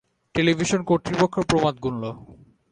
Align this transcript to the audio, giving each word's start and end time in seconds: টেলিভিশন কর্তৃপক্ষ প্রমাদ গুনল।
টেলিভিশন 0.35 0.81
কর্তৃপক্ষ 0.83 1.35
প্রমাদ 1.49 1.75
গুনল। 1.83 2.03